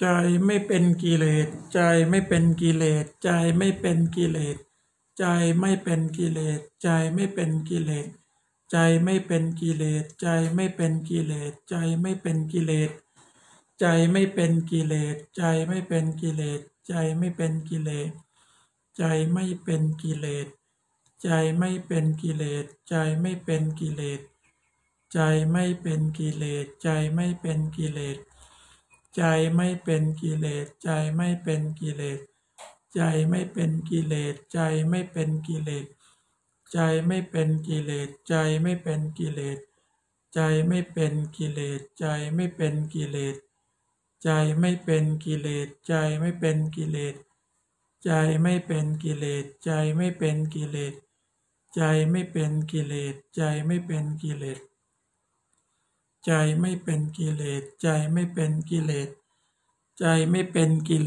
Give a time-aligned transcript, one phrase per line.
[0.00, 0.06] ใจ
[0.46, 4.56] ไม่เป็นกิเลส ใจไม่เป็นกิเลส ใจไม่เป็นกิเลส
[5.18, 5.24] ใจ
[5.58, 8.12] ไม่เป็นกิเลส ใจไม่เป็นกิเลส
[8.70, 12.90] ใจไม่เป็นกิเลส ใจไม่เป็นกิเลส ใจไม่เป็นกิเลส
[13.78, 18.18] ใจไม่เป็นกิเลส ใจไม่เป็นกิเลส ใจไม่เป็นกิเลส
[18.98, 20.48] ใจไม่เป็นกิเลส
[21.22, 21.28] ใจ
[21.58, 24.20] ไม่เป็นกิเลส ใจไม่เป็นกิเลส
[25.12, 25.18] ใจ
[25.50, 28.16] ไม่เป็นกิเลส ใจไม่เป็นกิเลส
[29.18, 29.24] ใจ
[29.56, 32.20] ไม่เป็นกิเลส ใจไม่เป็นกิเลส
[32.94, 35.86] ใจไม่เป็นกิเลส ใจไม่เป็นกิเลส
[36.72, 39.58] ใจไม่เป็นกิเลส ใจไม่เป็นกิเลส
[40.34, 42.02] ใจไม่เป็นกิเลส ใจ
[42.34, 43.38] ไม่เป็นกิเลส
[44.24, 44.28] ใจ
[44.60, 47.56] ไม่เป็นกิเลส ใจไม่เป็นกิเลส
[48.04, 50.94] ใจไม่เป็นกิเลส ใจไม่เป็นกิเลส
[51.74, 54.60] ใจไม่เป็นกิเลส ใจไม่เป็นกิเลส
[56.28, 59.08] ใจไม่เป็นกิเลส ใจไม่เป็นกิเลส
[59.98, 61.06] ใจไม่เป็นกิเลส